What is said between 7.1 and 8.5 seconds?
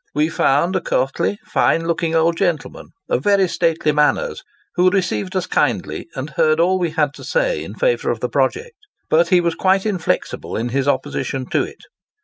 to say in favour of the